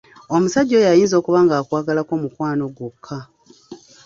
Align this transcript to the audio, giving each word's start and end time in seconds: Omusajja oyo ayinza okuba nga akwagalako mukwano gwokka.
Omusajja 0.35 0.73
oyo 0.77 0.87
ayinza 0.93 1.15
okuba 1.17 1.39
nga 1.45 1.55
akwagalako 1.59 2.13
mukwano 2.21 2.63
gwokka. 2.75 3.17